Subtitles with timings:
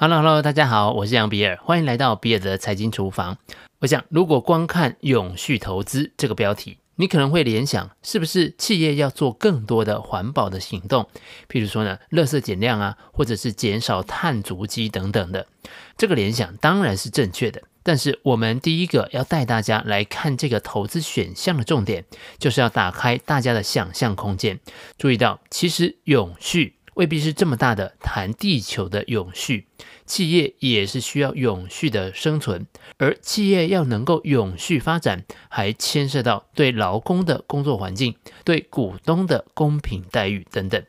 [0.00, 3.36] Hello，Hello，大家好，我是杨比尔，欢迎来到比尔的财经厨房。
[3.80, 11.08] 我想，如果光看“永续投资”这个标题，你可能会联想，是不是企业要做更多的环保的行动？
[11.48, 15.48] 譬如说呢，垃圾减量啊，或者是减少碳足迹等等的。
[15.96, 22.04] 这个联想当然是正确的，但是我们第一个要带大家来看这个投资选项的重点，
[22.38, 24.60] 就是要打开大家的想象空间。
[24.96, 26.76] 注意到，其实永续。
[26.98, 29.68] 未必是这么大的谈地球的永续，
[30.04, 40.84] 企业也是需要永续的生存，而企业要能够永续发展，还牵涉到对劳工的工作环境、对股东的公平待遇等等。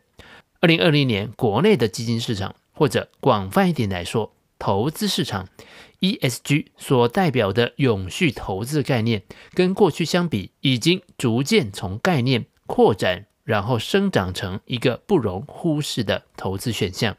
[0.61, 5.47] 二零二零年国内的基金市场，或者广泛一点来说，投资市场
[5.99, 9.21] ，ESG 所代表的永续投资概念，
[9.53, 13.27] 跟过去相比，已经逐渐从概念扩展。
[13.49, 17.17] 然后生长成一个不容忽视的投资选项。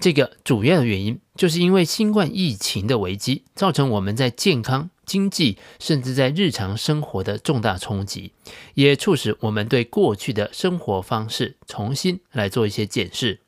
[0.00, 8.32] 这个主要的原因，就是因为新冠疫情的危机，造成我们在健康、经济，甚至在日常生活的重大冲击，
[8.74, 13.38] 也促使我们对过去的生活方式重新来做一些检视。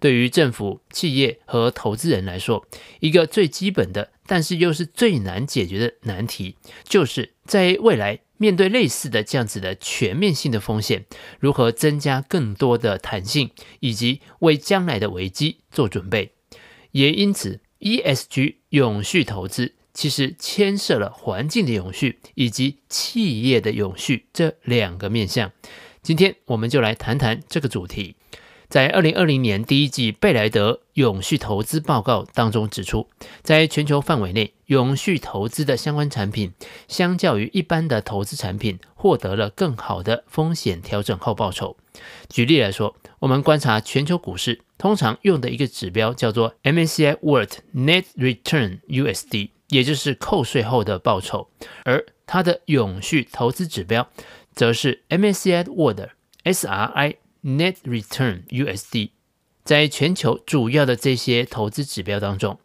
[0.00, 2.66] 对于政府、企业和投资人来说，
[3.00, 8.20] 一个最基本的，但是又是最难解决的难题，就是在未来。
[8.38, 11.06] 面对类似的这样子的全面性的风险，
[11.40, 13.50] 如何增加更多的弹性，
[13.80, 16.32] 以及为将来的危机做准备？
[16.90, 25.50] 也因此，ESG 永续投资其实牵涉了环境的永续以及企业的永续这两个面向。
[26.02, 28.15] 今天我们就来谈谈这个主题。
[28.68, 33.08] 在二零二零年第一季贝莱德永续投资报告当中指出，
[33.42, 36.52] 在全球范围内，永续投资的相关产品，
[36.88, 41.76] 相较于一般的投资产品，获得了更好的风险调整后报酬。
[42.28, 51.48] 举例来说，我们观察全球股市，通常用的一个指标叫做 MSCI World Net Return USD，也就是扣税后的报酬，
[51.84, 54.08] 而它的永续投资指标，
[54.54, 56.08] 则是 MSCI World
[56.44, 57.16] SRI。
[57.46, 59.10] Net Return USD，
[59.62, 62.58] 在全球主要的这些投资指标当中，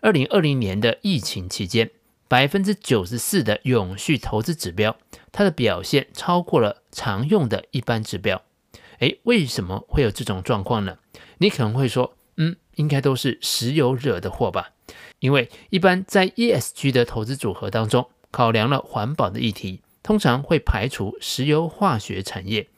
[0.00, 1.90] 二零二零年的疫情期间，
[2.28, 4.96] 百分之九十四的永续投资指标，
[5.32, 8.40] 它的表现超过了常用的一般指标。
[9.00, 10.98] 诶，为什么会有这种状况呢？
[11.38, 14.70] 你可能会说，嗯，应该都是石油惹的祸吧？
[15.18, 22.68] 因为一般在 ESG 的投资组合当中，考量了环保的议题，通常会排除石油化学产业，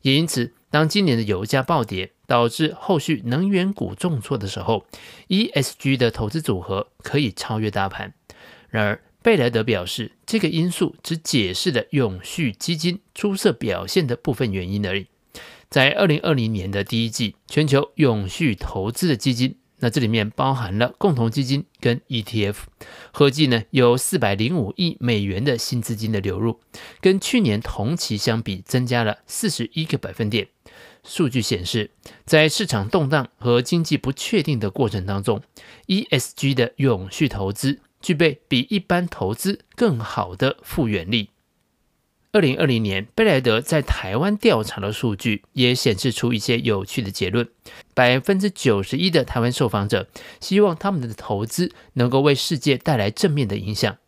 [0.00, 0.54] 也因此。
[0.70, 4.86] 当今年的油价暴跌，导致后续能源股重挫的时候
[5.28, 8.14] ，ESG 的投资组合可以超越大盘。
[8.68, 15.08] 然而，贝莱德表示，这个因素只解释了永续基金出色表现的部分原因而已。
[15.68, 22.56] 在二零二零年的第一季，全球永续投资的基金，那这里面包含了共同基金跟 ETF，
[23.12, 26.60] 合计呢有四百零五亿美元的新资金的流入，
[27.00, 30.48] 跟去年同期相比，增加了四十一个百分点。
[31.04, 31.90] 数据显示，
[32.24, 35.42] 在市场动荡和经济不确定的过程当中
[35.86, 41.30] ，ESG 的永续投资具备比一般投资更好的复原力。
[42.32, 47.48] 二零二零年，贝莱德在台湾调查的数据也显示出一些有趣的结论：
[47.92, 50.08] 百分之九十一的台湾受访者
[50.40, 53.98] 希望他们的投资能够为世界带来正面的影响。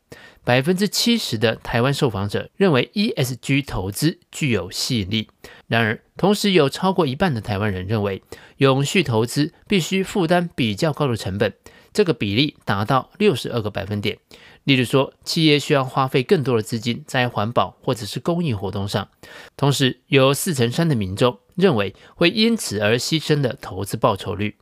[0.45, 5.29] 百分之七十的台湾受访者认为 ESG 投资具有吸引力，
[5.72, 8.22] 然而，同时有超过一半的台湾人认为
[8.59, 11.55] 永续投资必须负担比较高的成本，
[11.94, 14.19] 这个比例达到六十二个百分点。
[14.65, 19.09] 例如说，企业需要花费更多的资金在环保或者是公益活动上，
[19.56, 24.56] 同时有四成三的民众认为会因此而牺牲的投资报酬率。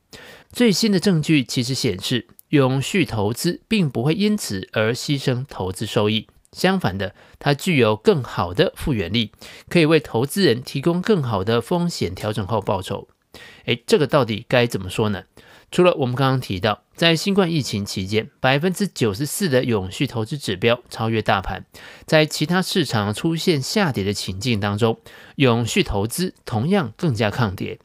[0.53, 2.29] 最新的证据其实显示。
[2.51, 9.33] 永续投资并不会因此而牺牲投资收益，相反的，它具有更好的复原力，
[9.69, 13.09] 可以为投资人提供更好的风险调整后报酬。
[13.67, 15.23] 诶，这个到底该怎么说呢？
[15.71, 21.65] 除了我们刚刚提到，在新冠疫情期间，百分之九十四的永续投资指标超越大盘，
[22.05, 24.99] 在其他市场出现下跌的情境当中，
[25.37, 27.79] 永续投资同样更加抗跌。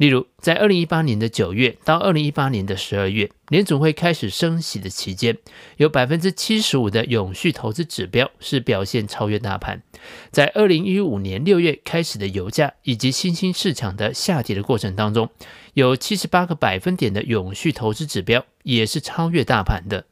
[0.00, 5.36] 例如，在二零一八年的九月到二零一八年的十二月，联总会开始升息的期间，
[5.76, 9.82] 有百分之七十五的永续投资指标是表现超越大盘。
[10.30, 15.28] 在二零一五年六月开始的油价以及新兴市场的下跌的过程当中，
[15.74, 20.06] 有七十八个百分点的永续投资指标也是超越大盘的。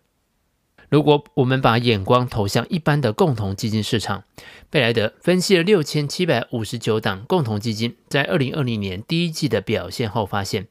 [0.89, 4.25] 如果我们把眼光投向一般的共同基金市场，
[4.71, 10.67] 贝莱德分析了六千七百五十九档共同基金在二零二零年第一季的表现后发现，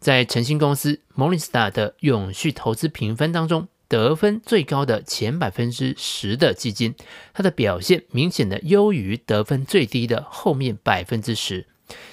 [0.00, 6.96] 在晨星公司 Morningstar 的永续投资评分当中，得分最高的前百分之十的基金，
[7.32, 11.66] 它的表现明显的优于得分最低的后面百分之十。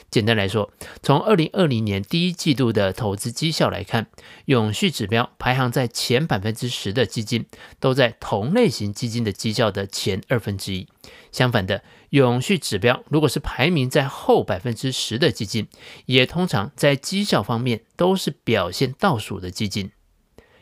[0.09, 0.71] 简单来说，
[1.03, 4.07] 从二零二零年第一季度的投资绩效来看，
[4.45, 7.45] 永续指标排行在前百分之十的基金，
[7.79, 10.87] 都在同类型基金的绩效的前二分之一。
[11.31, 15.67] 相反的，永续指标如果是排名在后百分之十的基金，
[16.05, 19.91] 也通常在绩效方面都是表现倒数的基金。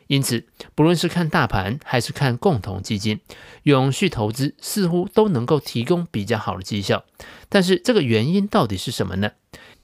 [0.06, 0.44] 因此，
[0.74, 3.20] 不论是看大盘还是看共同基金，
[3.64, 7.04] 永续投资似乎都能够提供比较好的绩效。
[7.48, 9.32] 但是，这个原因到底是什么呢？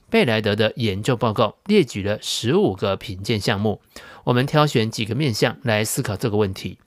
[0.09, 3.81] 贝莱德的研究报告列举了十五个评鉴项目，
[4.25, 6.77] 我们挑选几个面向来思考这个问题。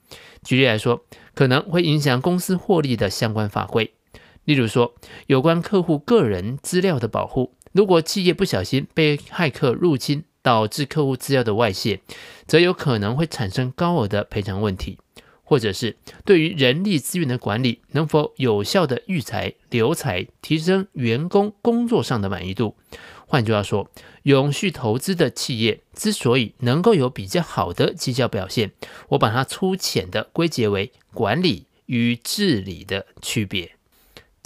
[0.43, 1.03] 举例来说，
[1.35, 3.91] 可能会影响公司获利的相关法规，
[4.45, 4.95] 例如说
[5.25, 11.99] 有关客户个人资料的保护，如果企业不小心被骇客入侵，导致客户资料的外泄，
[12.45, 14.95] 则有可能会产生高额的赔偿问题；
[15.43, 22.77] 或者是对于人力资源的管理，能否有效的育才留才，提升员工工作上的满意度。
[23.25, 23.91] 换句话说，
[24.23, 28.71] 永续投资的企业之所以能够有比较好的绩效表现，
[29.09, 33.76] 我把它粗浅的归结为管理与治理的区别。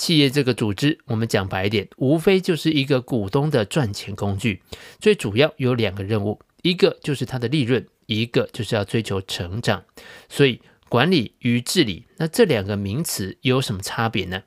[0.02, 4.64] 企业这个组织，我们讲白一点，无非就是一个股东的赚钱工具。
[5.00, 9.84] 最主要有两个任务，一个就是它的利润，一个就是要追求成长。
[10.28, 10.60] 所以，
[10.90, 14.42] 管理与治理，那这两个名词有什么差别呢？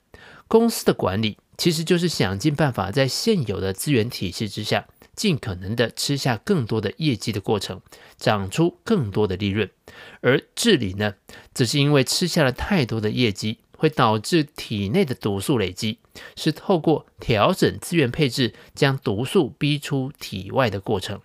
[0.49, 7.81] 公司的管理其实就是想尽办法在现有的资源体系之下，尽可能的吃下更多的业绩的过程，
[8.17, 9.71] 长出更多的利润。
[10.21, 11.15] 而治理呢，
[11.55, 13.59] 只是因为吃下了太多的业绩。
[13.85, 15.99] 会导致体内的毒素累积，
[16.37, 21.21] 是透过调整资源配置，将毒素逼出体外的过程。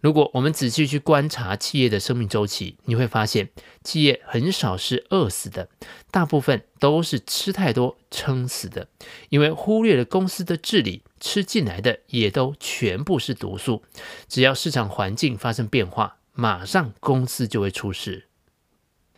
[0.00, 3.50] 如果我们仔细去观察企业的生命周期，你会发现，
[3.84, 5.68] 企业很少是饿死的，
[6.10, 8.88] 大部分都是吃太多撑死的。
[9.28, 13.82] 因为忽略了公司的治理，吃进来的也都全部是毒素。
[14.26, 18.28] 只要市场环境发生变化，马上公司就会出事。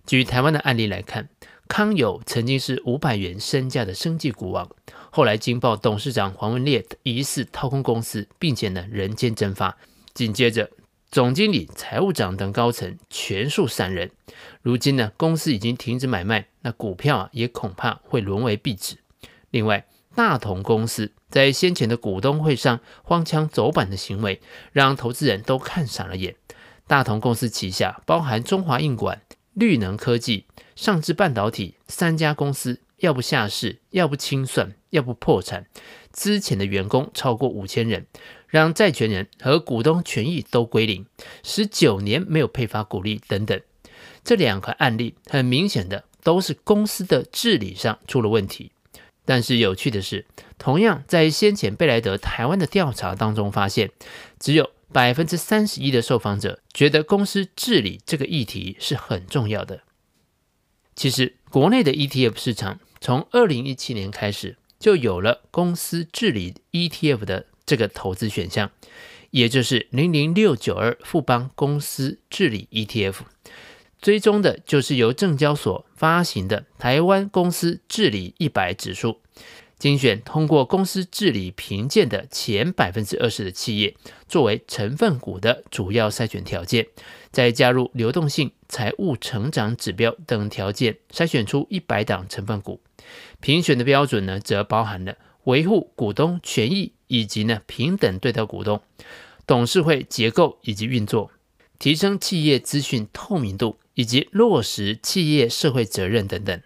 [0.04, 1.28] 举台湾的案例来看。
[1.72, 4.68] 康友曾经是五百元身价的生技股王，
[5.08, 9.78] 后来惊爆董事长黄文烈疑似掏空公司，并且呢人间蒸发，
[10.12, 10.68] 紧接着
[11.10, 14.10] 总经理、财务长等高层全数散人。
[14.60, 18.98] 如今呢公司已经停止买卖，那股票啊也恐怕会沦为壁纸。
[19.48, 24.42] 另外，大同公司在先前的股东会上荒腔走板的行为，
[24.72, 26.36] 让投资人都看傻了眼。
[26.86, 29.22] 大同公司旗下包含中华印管、
[29.54, 30.46] 绿能科技。
[30.74, 35.66] 上智半导体三家公司，要不下市，要不清算，要不破产。
[36.12, 38.06] 之前的员工超过五千人，
[38.48, 41.06] 让债权人和股东权益都归零，
[41.42, 43.60] 十九年没有配发股利等等。
[44.24, 48.72] 这两个案例很明显的都是公司的治理上出了问题。
[49.24, 50.26] 但是有趣的是，
[50.58, 53.90] 同样在先前贝莱德台湾的调查当中发现，
[54.40, 59.82] 只有百分之三十一的受访者觉得公司治理这个议题是很重要的。
[60.94, 68.70] 其实，国内的 ETF 市场从二零一七年开始就有了公司治理 ETF 的这个投资选项，
[69.30, 73.14] 也就是零零六九二富邦公司治理 ETF，
[74.00, 79.20] 追踪的就是由证交所发行的台湾公司治理一百指数。
[79.82, 83.96] 精选通过公司治理评鉴的前百分之二十的企业
[84.28, 86.86] 作为成分股的主要筛选条件，
[87.32, 92.80] 再加入流动性、财务成长指标等条件，筛选出一百档成分股。
[93.40, 98.80] 评选的标准呢，则包含了维护股东权益以及呢平等对待股东、
[99.48, 101.32] 董事会结构以及运作、
[101.80, 106.62] 提升企业资讯透明度以及落实企业社会责任等等。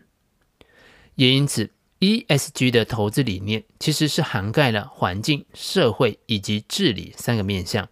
[1.14, 1.70] 也因此。
[2.00, 7.88] ESG 的投资理念其实是涵盖了环境、社会以及治理三个面向。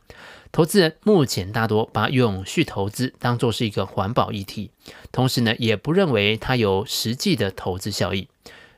[0.52, 4.70] 投资人目前大多把永续投资当作是一个环保议题，
[5.10, 8.28] 同时呢，也不认为它有实际的投资效益。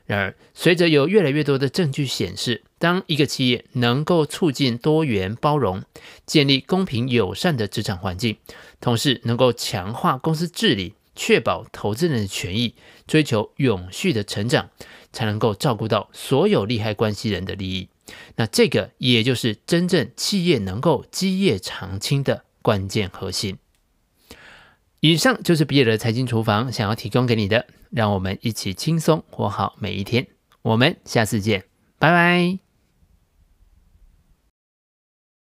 [0.05, 5.83] 然而，随着有越来越多的证据显示，当一个企业能够促进多元包容、
[6.25, 8.37] 建立公平友善的职场环境，
[8.79, 14.69] 同时能够强化公司治理，确保投资人的权益，追求永续的成长。
[15.13, 17.89] 才能够照顾到所有利害关系人的利益，
[18.35, 23.57] 那这个也就是真正企业能够基业长青的关键核心。
[24.99, 30.27] 以上就是比尔的财经厨房想要提供给你的，让我们一起轻松活好每一天。
[30.61, 31.63] 我们下次见，
[31.97, 32.66] 拜拜。